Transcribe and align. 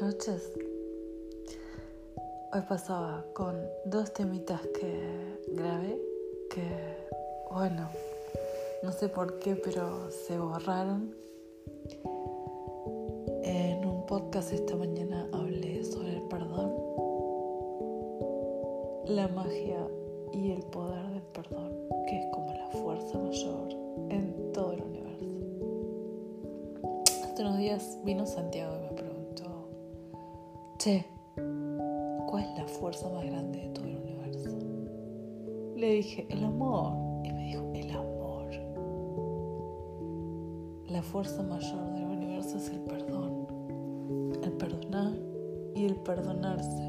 buenas 0.00 0.16
noches. 0.16 0.52
Hoy 2.52 2.60
pasaba 2.68 3.24
con 3.34 3.56
dos 3.84 4.12
temitas 4.12 4.60
que 4.68 5.38
grabé 5.48 6.00
que, 6.48 6.62
bueno, 7.50 7.88
no 8.82 8.92
sé 8.92 9.08
por 9.08 9.38
qué, 9.40 9.56
pero 9.56 10.10
se 10.10 10.38
borraron. 10.38 11.14
En 13.42 13.84
un 13.84 14.06
podcast 14.06 14.52
esta 14.52 14.74
mañana 14.76 15.28
hablé 15.32 15.84
sobre 15.84 16.16
el 16.16 16.22
perdón, 16.22 16.74
la 19.06 19.28
magia 19.28 19.86
y 20.32 20.52
el 20.52 20.62
poder 20.64 21.06
del 21.10 21.22
perdón, 21.34 21.72
que 22.08 22.18
es 22.18 22.26
como 22.32 22.52
la 22.54 22.68
fuerza 22.68 23.18
mayor 23.18 23.68
en 24.08 24.52
todo 24.52 24.72
el 24.72 24.82
universo. 24.82 25.26
Hace 27.24 27.42
unos 27.42 27.58
días 27.58 27.98
vino 28.04 28.26
Santiago 28.26 28.76
y 28.76 28.80
me 28.80 28.88
preguntó, 28.92 29.09
che, 30.80 31.04
¿cuál 31.34 32.42
es 32.42 32.58
la 32.58 32.66
fuerza 32.66 33.06
más 33.10 33.26
grande 33.26 33.58
de 33.58 33.68
todo 33.68 33.84
el 33.84 33.96
universo? 33.98 34.48
Le 35.76 35.92
dije, 35.92 36.26
el 36.30 36.42
amor. 36.42 36.94
Y 37.22 37.32
me 37.32 37.44
dijo, 37.48 37.70
el 37.74 37.90
amor. 37.90 38.50
La 40.88 41.02
fuerza 41.02 41.42
mayor 41.42 41.92
del 41.92 42.04
universo 42.04 42.56
es 42.56 42.70
el 42.70 42.80
perdón. 42.80 43.46
El 44.42 44.52
perdonar 44.52 45.12
y 45.74 45.84
el 45.84 45.96
perdonarse. 45.96 46.82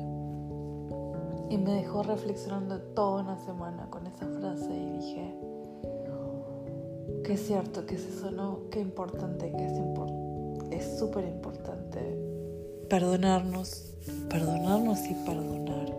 Y 1.50 1.58
me 1.58 1.74
dejó 1.74 2.04
reflexionando 2.04 2.80
toda 2.96 3.24
una 3.24 3.38
semana 3.40 3.90
con 3.90 4.08
esa 4.08 4.26
frase 4.26 4.74
y 4.74 4.90
dije, 5.00 5.36
qué 7.26 7.36
cierto, 7.36 7.86
que 7.86 7.96
es 7.96 8.06
eso, 8.06 8.32
¿no? 8.32 8.70
Qué 8.70 8.80
importante, 8.80 9.52
que 9.52 9.66
es 9.66 9.82
es 10.72 10.98
súper 10.98 11.26
importante 11.26 12.31
perdonarnos, 12.92 13.86
perdonarnos 14.30 15.00
y 15.06 15.14
perdonar. 15.14 15.96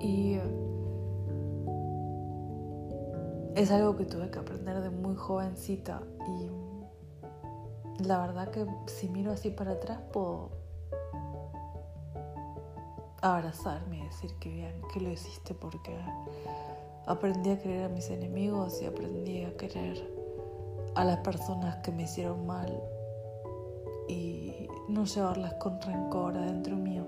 Y 0.00 0.38
es 3.56 3.68
algo 3.72 3.96
que 3.96 4.04
tuve 4.04 4.30
que 4.30 4.38
aprender 4.38 4.80
de 4.80 4.90
muy 4.90 5.16
jovencita 5.16 6.02
y 6.28 8.04
la 8.04 8.20
verdad 8.20 8.52
que 8.52 8.64
si 8.86 9.08
miro 9.08 9.32
así 9.32 9.50
para 9.50 9.72
atrás 9.72 9.98
puedo 10.12 10.50
abrazarme 13.20 13.98
y 13.98 14.02
decir 14.04 14.32
que 14.38 14.50
bien, 14.50 14.80
que 14.94 15.00
lo 15.00 15.10
hiciste 15.10 15.52
porque 15.52 15.98
aprendí 17.06 17.50
a 17.50 17.58
querer 17.58 17.86
a 17.86 17.88
mis 17.88 18.08
enemigos 18.08 18.80
y 18.80 18.86
aprendí 18.86 19.42
a 19.42 19.56
querer 19.56 20.00
a 20.94 21.04
las 21.04 21.18
personas 21.18 21.78
que 21.78 21.90
me 21.90 22.04
hicieron 22.04 22.46
mal 22.46 22.80
y 24.06 24.67
no 24.98 25.04
llevarlas 25.04 25.54
con 25.54 25.80
rencor 25.80 26.36
adentro 26.36 26.74
mío. 26.74 27.06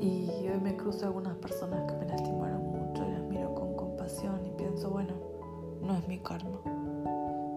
Y 0.00 0.48
hoy 0.48 0.58
me 0.62 0.74
cruzo 0.76 1.04
algunas 1.04 1.36
personas 1.36 1.82
que 1.82 1.94
me 1.98 2.06
lastimaron 2.06 2.62
mucho 2.62 3.06
y 3.06 3.12
las 3.12 3.22
miro 3.24 3.54
con 3.54 3.76
compasión 3.76 4.46
y 4.46 4.50
pienso, 4.52 4.88
bueno, 4.88 5.12
no 5.82 5.94
es 5.98 6.08
mi 6.08 6.20
karma. 6.20 6.58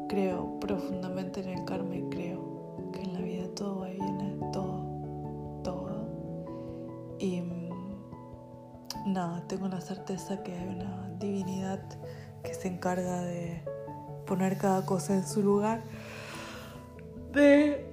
Creo 0.09 0.59
profundamente 0.59 1.39
en 1.39 1.58
el 1.58 1.64
karma 1.64 1.95
y 1.95 2.02
creo 2.09 2.92
que 2.92 3.02
en 3.02 3.14
la 3.14 3.22
vida 3.22 3.47
todo 3.56 3.80
va 3.80 3.92
y 3.92 3.95
viene, 3.95 4.36
todo, 4.52 4.84
todo. 5.64 6.09
Y 7.19 7.39
mm, 7.39 9.14
nada, 9.14 9.47
tengo 9.47 9.69
la 9.69 9.80
certeza 9.80 10.44
que 10.44 10.52
hay 10.52 10.67
una 10.67 11.12
divinidad 11.17 11.81
que 12.44 12.53
se 12.53 12.67
encarga 12.67 13.22
de 13.22 13.64
poner 14.25 14.58
cada 14.58 14.86
cosa 14.86 15.14
en 15.16 15.25
su 15.25 15.41
lugar, 15.41 15.81
de 17.31 17.87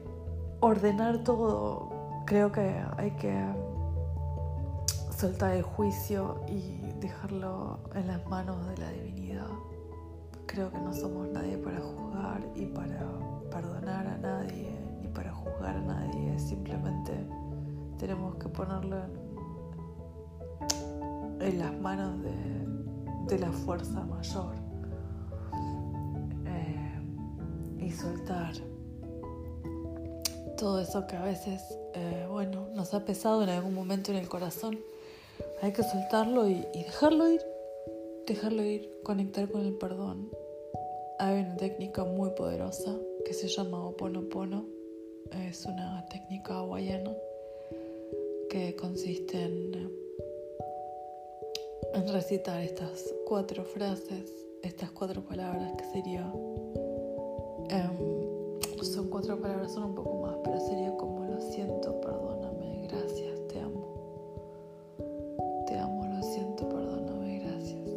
ordenar 0.65 1.19
todo. 1.19 1.91
Creo 2.27 2.51
que 2.51 2.83
hay 2.97 3.11
que 3.13 3.39
soltar 5.17 5.53
el 5.53 5.63
juicio 5.63 6.41
y 6.49 6.93
dejarlo 7.01 7.79
en 7.95 8.07
las 8.07 8.27
manos 8.27 8.67
de 8.69 8.79
la 8.79 8.91
divinidad. 8.91 9.49
Creo 10.47 10.71
que 10.71 10.79
no 10.79 10.93
somos 10.93 11.29
nadie 11.29 11.59
para 11.59 11.81
juzgar 11.81 12.41
y 12.55 12.67
para 12.67 13.01
perdonar 13.51 14.07
a 14.07 14.19
nadie, 14.19 14.71
ni 15.03 15.09
para 15.09 15.33
juzgar 15.33 15.77
a 15.77 15.83
nadie. 15.83 16.39
Simplemente 16.39 17.13
tenemos 17.99 18.37
que 18.37 18.49
ponerlo 18.49 18.97
en, 21.41 21.59
las 21.59 21.79
manos 21.81 22.23
de, 22.23 22.67
de 23.29 23.39
la 23.39 23.53
fuerza 23.53 24.03
mayor 24.05 24.55
y 27.79 27.91
soltar 27.91 28.55
todo 30.65 30.81
eso 30.81 31.07
que 31.07 31.15
a 31.15 31.23
veces, 31.23 31.79
eh, 31.93 32.25
bueno, 32.27 32.69
nos 32.73 32.95
ha 32.95 33.05
pesado 33.05 33.43
en 33.43 33.51
algún 33.51 33.75
momento 33.75 34.13
en 34.13 34.17
el 34.17 34.31
corazón. 34.31 34.81
Hay 35.61 35.75
que 35.75 35.83
soltarlo 35.83 36.49
y, 36.49 36.67
y, 36.73 36.85
dejarlo 36.85 37.29
ir, 37.29 37.43
dejarlo 38.27 38.65
ir, 38.65 38.91
conectar 39.03 39.51
con 39.51 39.61
el 39.61 39.75
perdón. 39.75 40.31
Hay 41.19 41.43
una 41.43 41.59
técnica 41.59 42.05
muy 42.05 42.31
poderosa 42.31 42.97
que 43.27 43.35
se 43.35 43.49
llama 43.49 43.87
Oponopono. 43.87 44.65
Es 45.47 45.67
una 45.67 46.07
técnica 46.11 46.55
hawaiana 46.55 47.15
que 48.49 48.75
consiste 48.75 49.43
en, 49.43 49.93
en 51.93 52.09
recitar 52.09 52.63
estas 52.63 53.15
cuatro 53.27 53.67
frases, 53.67 54.33
estas 54.63 54.91
cuatro 54.93 55.27
palabras 55.27 55.75
que 55.77 55.85
sería 55.85 56.33
son 57.71 58.24
cuatro 59.15 59.41
palabras, 59.41 59.71
son 59.71 59.85
un 59.85 59.95
poco 59.95 60.23
más, 60.23 60.35
pero 60.43 60.59
sería 60.59 60.93
como 60.97 61.25
lo 61.25 61.41
siento, 61.41 62.01
perdóname, 62.01 62.89
gracias, 62.89 63.47
te 63.47 63.61
amo. 63.61 63.87
Te 65.69 65.79
amo, 65.79 66.05
lo 66.05 66.21
siento, 66.21 66.69
perdóname, 66.69 67.39
gracias. 67.39 67.91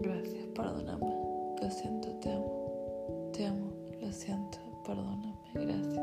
Gracias, 0.00 0.46
perdóname, 0.54 1.14
lo 1.60 1.70
siento, 1.70 2.08
te 2.20 2.32
amo. 2.32 3.30
Te 3.34 3.44
amo, 3.44 3.72
lo 4.00 4.10
siento, 4.10 4.56
perdóname, 4.86 5.34
gracias. 5.52 6.00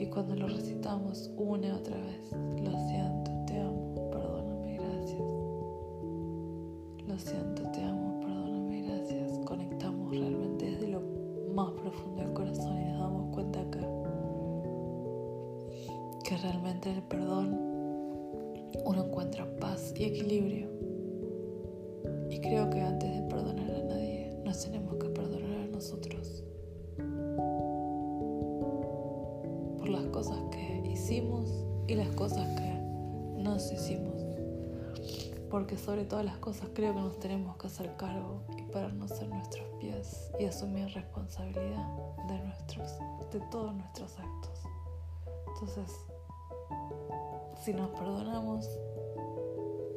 Y 0.00 0.06
cuando 0.06 0.36
lo 0.36 0.48
recitamos 0.48 1.30
una 1.36 1.66
y 1.66 1.70
otra 1.70 1.98
vez, 1.98 2.32
lo 2.62 2.70
siento, 2.88 3.30
te 3.46 3.60
amo, 3.60 4.08
perdóname, 4.10 4.78
gracias. 4.78 5.20
Lo 7.06 7.18
siento, 7.18 7.70
te 7.72 7.82
amo 7.82 7.97
más 11.58 11.72
profundo 11.72 12.22
del 12.22 12.32
corazón 12.34 12.80
y 12.80 12.84
nos 12.84 13.00
damos 13.00 13.34
cuenta 13.34 13.58
que, 13.72 13.80
que 16.22 16.36
realmente 16.36 16.92
el 16.92 17.02
perdón 17.02 17.48
uno 18.84 19.04
encuentra 19.04 19.44
paz 19.58 19.92
y 19.96 20.04
equilibrio. 20.04 20.68
Y 22.30 22.40
creo 22.40 22.70
que 22.70 22.80
antes 22.80 23.12
de 23.12 23.22
perdonar 23.22 23.70
a 23.72 23.82
nadie, 23.82 24.40
nos 24.44 24.62
tenemos 24.62 24.94
que 24.94 25.08
perdonar 25.08 25.62
a 25.62 25.66
nosotros. 25.66 26.44
Por 29.78 29.88
las 29.88 30.04
cosas 30.06 30.38
que 30.52 30.88
hicimos 30.92 31.66
y 31.88 31.96
las 31.96 32.10
cosas 32.10 32.46
que 32.56 33.42
nos 33.42 33.72
hicimos. 33.72 34.14
Porque 35.50 35.76
sobre 35.76 36.04
todas 36.04 36.24
las 36.24 36.36
cosas 36.38 36.68
creo 36.72 36.94
que 36.94 37.00
nos 37.00 37.18
tenemos 37.18 37.56
que 37.56 37.66
hacer 37.66 37.96
cargo 37.96 38.42
pararnos 38.78 39.20
en 39.20 39.30
nuestros 39.30 39.66
pies 39.80 40.30
y 40.38 40.44
asumir 40.44 40.86
responsabilidad 40.94 41.84
de 42.28 42.38
nuestros, 42.38 42.96
de 43.32 43.40
todos 43.50 43.74
nuestros 43.74 44.16
actos. 44.20 44.62
Entonces, 45.48 46.06
si 47.60 47.74
nos 47.74 47.88
perdonamos, 47.90 48.68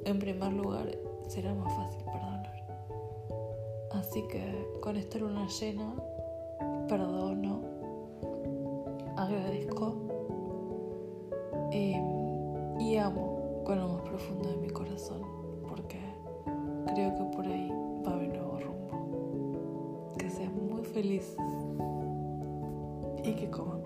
en 0.06 0.18
primer 0.18 0.52
lugar 0.54 0.98
será 1.28 1.54
más 1.54 1.72
fácil 1.76 2.04
perdonar. 2.06 2.52
Así 3.92 4.28
que 4.28 4.68
con 4.82 4.98
esta 4.98 5.20
luna 5.20 5.48
llena, 5.48 5.94
perdono, 6.88 7.62
agradezco 9.16 9.96
y, 11.72 11.98
y 12.80 12.98
amo 12.98 13.62
con 13.64 13.80
lo 13.80 13.90
más 13.90 14.02
profundo 14.02 14.50
de 14.50 14.58
mi 14.58 14.70
corazón, 14.72 15.22
porque 15.70 16.00
creo 16.88 17.16
que 17.16 17.24
por 17.36 17.46
ahí 17.46 17.72
feliz 20.92 21.36
y 23.24 23.34
que 23.34 23.50
coman 23.50 23.82